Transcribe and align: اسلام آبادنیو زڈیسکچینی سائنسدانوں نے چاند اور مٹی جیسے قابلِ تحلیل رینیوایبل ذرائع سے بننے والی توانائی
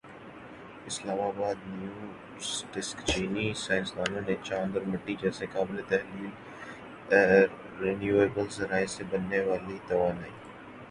اسلام 0.89 1.19
آبادنیو 1.21 2.07
زڈیسکچینی 2.51 3.45
سائنسدانوں 3.65 4.21
نے 4.27 4.35
چاند 4.47 4.71
اور 4.77 4.85
مٹی 4.91 5.13
جیسے 5.21 5.45
قابلِ 5.53 5.77
تحلیل 5.89 6.31
رینیوایبل 7.81 8.47
ذرائع 8.57 8.87
سے 8.95 9.03
بننے 9.11 9.39
والی 9.47 9.77
توانائی 9.87 10.35